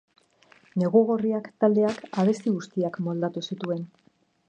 [0.83, 3.91] Negu Gorriak taldeak abesti guztiak moldatu zituen.